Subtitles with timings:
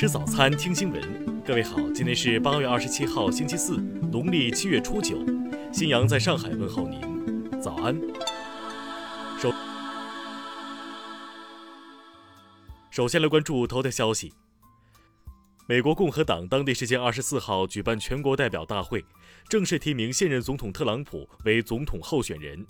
[0.00, 1.42] 吃早餐，听新闻。
[1.44, 3.76] 各位好，今天是八月二十七号，星期四，
[4.10, 5.18] 农历七月初九。
[5.70, 7.94] 新阳在上海问候您，早安。
[9.38, 9.52] 首
[12.90, 14.32] 首先来关注头条消息。
[15.68, 19.04] 美国共和党当地时间二十四号举办全国代表大会，
[19.50, 22.66] 正式提名现任总统特朗普为总统候选人。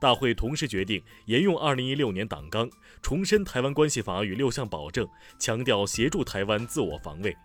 [0.00, 2.70] 大会同时决定沿用2016年党纲，
[3.02, 5.06] 重申《台湾关系法》与六项保证，
[5.38, 7.36] 强调协助台湾自我防卫。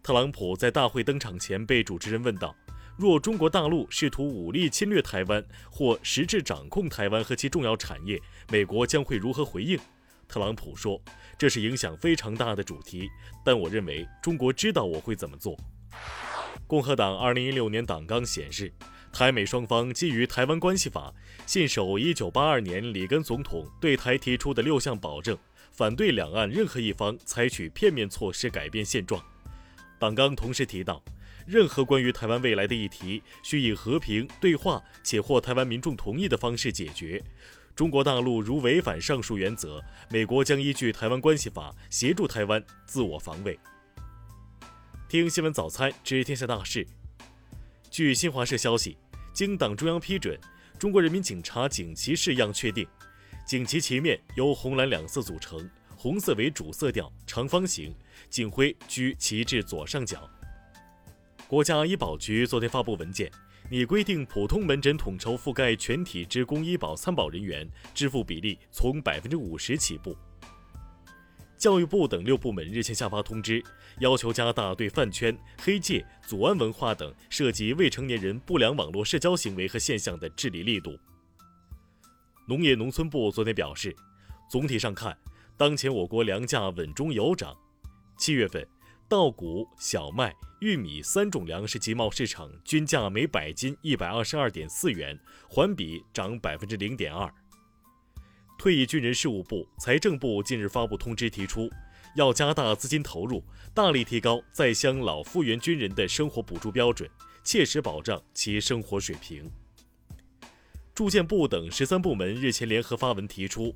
[0.00, 2.54] 特朗普在大会登场前被主持人问到
[2.96, 9.76] ：“若中国大陆试图武力侵略台湾或实质掌控台湾和其重要产业，美国将会如何回应？”
[10.28, 11.02] 特朗普说
[11.36, 13.08] ：“这是影响非常大的主题，
[13.44, 15.56] 但我认为中国知道我会怎么做。”
[16.68, 18.72] 共和党2016年党纲显示。
[19.10, 21.12] 台美双方基于《台湾关系法》，
[21.50, 25.36] 信守1982年里根总统对台提出的六项保证，
[25.72, 29.20] 反对两岸任何一方采取片面措施改变现状。
[29.98, 31.02] 党纲同时提到，
[31.46, 37.20] 任何关于台湾未来的议题，需以和平对话且获台湾民众同意的方式解决。
[37.74, 43.58] 中国大陆如违反上述原则，美国将依据《台湾关系法》协助台湾自我防卫。
[45.08, 46.86] 听新闻早餐知天下大事。
[47.90, 48.94] 据新华社消息，
[49.32, 50.38] 经党中央批准，
[50.78, 52.86] 中国人民警察警旗式样确定。
[53.46, 57.96] 警旗旗面由红蓝两色组成，红色为主色调，长方形，
[58.28, 60.28] 警徽居旗帜左上角。
[61.46, 63.32] 国家医保局昨天发布文件，
[63.70, 70.14] 拟规定普通门诊统筹覆盖全体职工医保参保人员，支付比例从百分之五十起步。
[71.58, 73.62] 教育部等六部门日前下发通知，
[73.98, 80.96] 要求加大对饭圈、黑界、祖安文化等涉及未成年人不良网络社交行为和现象的治理力度。
[82.46, 83.94] 农业农村部昨天表示，
[84.48, 85.18] 总体上看，
[85.56, 87.52] 当前我国粮价稳中有涨。
[88.16, 88.64] 七月份，
[89.08, 95.18] 稻谷、小麦、玉米三种粮食集贸市场均价每百斤一百二十二点四元，
[95.48, 97.28] 环比涨百分之零点二。
[98.58, 101.70] 退役军人事务部、财政部近日发布通知，提出
[102.16, 103.40] 要加大资金投入，
[103.72, 107.08] 大力提高在乡老复员军人的生活补助标准，
[107.44, 109.48] 切实保障其生活水平。
[110.92, 113.72] 住建部等十三部门日前联合发文提出，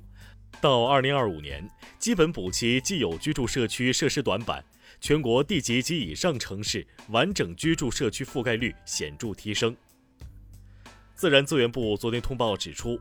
[0.60, 1.64] 到二零二五年，
[2.00, 4.64] 基本补齐既有居住社区设施短板，
[5.00, 9.76] 全国地级及以上城市完整居住社区覆盖率显著提升。
[11.14, 12.98] 自然资源部昨天通报指出。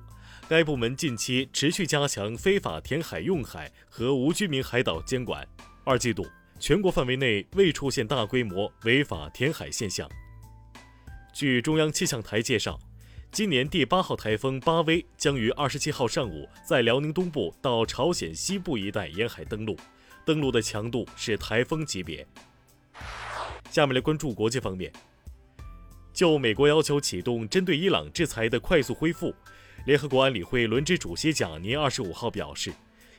[0.52, 5.48] 该部门近期持续加强非法填海用海和无居民海岛监管。
[5.86, 6.28] 二季度
[6.60, 10.10] 全国范围内未出现大规模违法填海现象。
[11.32, 12.78] 据中央气象台介绍，
[13.32, 19.78] 今年第八号台风巴威将于二十七号上午在辽宁东部到朝鲜西部一带沿海登陆，
[20.26, 22.28] 登陆的强度是台风级别。
[23.70, 24.92] 下面来关注国际方面，
[26.12, 29.34] 就美国要求启动针对伊朗制裁的快速恢复。
[29.86, 32.72] 联合国安理会轮值主席贾尼二十五号表示，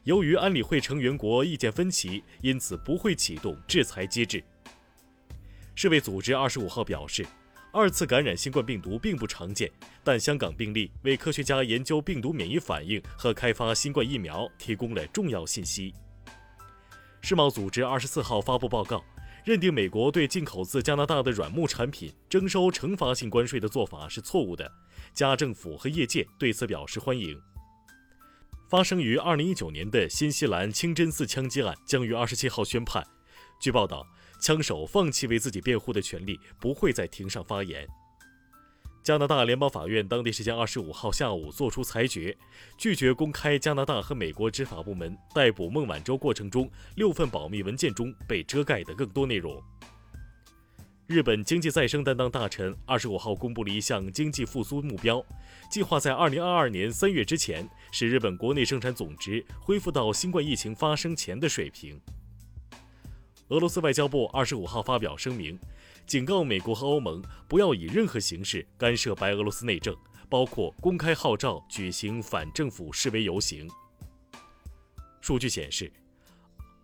[0.04, 4.42] 由于安理会成员国意见分歧，因此不会启动制裁机制。
[5.74, 7.26] 世卫组织二十五号表示，
[7.72, 9.68] 二次感染新冠病毒并不常见，
[10.04, 15.92] 但香港病例为科学家研究病毒免疫反应和开发新冠疫苗提供了重要信息。
[17.22, 19.04] 世贸组织二十四号发布报告，
[19.44, 24.70] 认定美国对进口自加拿大的软木产品征收惩罚性关税的做法是错误的。
[25.12, 27.38] 加政府和业界对此表示欢迎。
[28.70, 33.04] 发生于二零一九年的新西兰清真寺枪击案将于二十七号宣判。
[33.60, 34.06] 据报道，
[34.41, 37.86] 枪手放弃为自己辩护的权利，不会在庭上发言。
[39.02, 42.36] 加拿大联邦法院当地时间二十五号下午作出裁决，
[42.78, 49.60] 拒绝公开加拿大和美国执法部门逮捕孟晚舟过程中六份保密文件中被遮盖的更多内容。
[51.08, 55.20] 日本经济再生担当大臣二十五号公布了一项经济复苏目标，
[55.69, 62.00] 计划在二零二二年三月之前，使日本国内生产总值恢复到新冠疫情发生前的水平。
[63.49, 65.58] 俄罗斯外交部二十五号发表声明，
[66.12, 69.97] 警告美国和欧盟不要以任何形式干涉白俄罗斯内政，
[70.29, 73.67] 包括公开号召举行反政府示威游行。
[75.23, 75.91] 数据显示，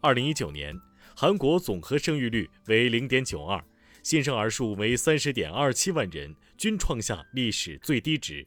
[0.00, 0.74] 二零一九年
[1.14, 3.62] 韩国总和生育率为零点九二。
[4.02, 8.42] 新生儿数为三十点二七万人，均创下历史最低值。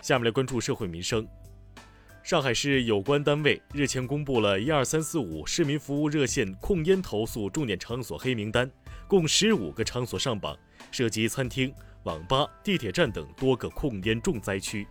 [0.00, 1.28] 下面来关注社会民生。
[2.22, 8.68] 上海市有关单位日前公布了一二三四五市民服务热线控烟投诉重点场所黑名单，
[9.08, 10.56] 共十五个场所上榜，
[10.90, 11.72] 涉及餐厅、
[12.02, 14.86] 网吧、地铁站等多个控烟重灾区。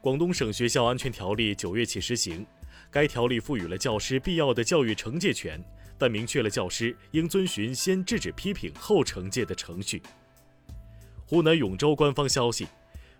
[0.00, 2.44] 广东省学校安全条例九月起实行。
[2.90, 5.62] 该条例赋予了教师必要的教育惩戒权，
[5.96, 10.02] 但明确了教师应遵循先制止批评后惩戒的程序。
[11.24, 12.66] 湖南永州官方消息，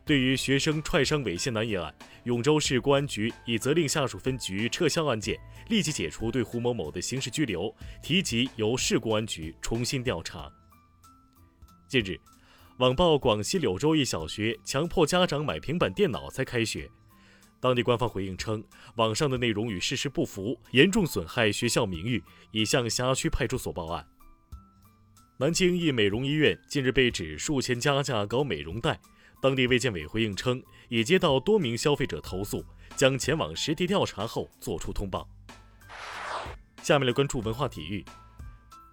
[0.04, 1.94] 对于学生踹伤猥亵男一案，
[2.24, 5.38] 永州市公安局已责令下属分局撤销案件，
[5.68, 7.72] 立即解除对胡某某的刑事拘留，
[8.02, 10.50] 提及由市公安局重新调查。
[11.86, 12.18] 近日，
[12.78, 16.90] 网曝广西柳州一小学强迫家长买平板电脑才开学。
[17.60, 18.64] 当地官方回应称，
[18.96, 22.20] 网上的内容与事实不符，严重损害学校名誉，
[22.50, 24.04] 已向辖区派出所报案。
[25.38, 29.00] 南京一美容医院近日被指数千加价搞美容贷，
[29.42, 35.28] 当地卫健委回应称，已接到多名消费者投诉，将前往实地调查后作出通报。
[36.80, 38.04] 下面来关注文化体育。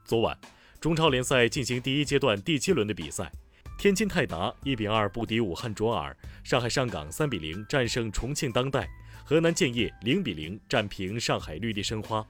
[0.04, 0.36] 昨晚，
[0.82, 3.32] 中超联赛进行第一阶段第七轮的比赛。
[3.78, 8.90] 天津泰达一比二不敌武汉卓尔，上海上港三比零战胜重庆当代，
[9.24, 12.26] 河南建业零比零战平上海绿地申花。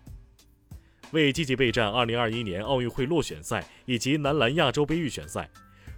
[1.12, 5.50] 为积极备战2021年奥运会落选赛以及男篮亚洲杯预选赛，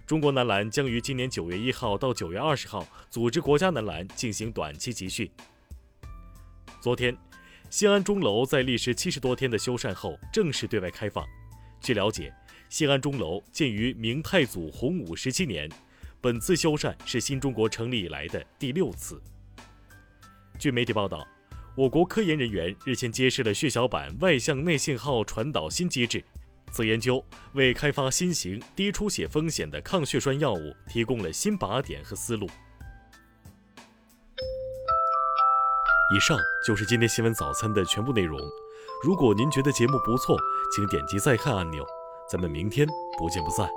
[0.06, 5.30] 中国男篮将于今年9月1号到9月20号组织国家男篮进行短期集训。
[6.80, 7.16] 昨天，
[7.70, 11.24] 西安钟楼在历时七十多天的修缮后正式对外开放。
[11.80, 12.32] 据了解。
[12.68, 15.70] 西安钟楼建于明太祖洪武十七年，
[16.22, 19.20] 本次修缮是新中国成立以来的第六次。
[20.58, 21.28] 据媒体报道，
[21.76, 26.24] 我国科研人员日前揭示了血小板外向内信号传导新机制，
[26.72, 32.48] 此研究为开发新型低出血风险的抗血栓药物提供了新靶点和思路。
[36.14, 38.38] 以上就是今天新闻早餐的全部内容。
[39.04, 40.36] 如果您觉得节目不错，
[40.74, 41.84] 请点击再看按钮。
[42.30, 42.86] 咱们明天
[43.18, 43.68] 不见不散。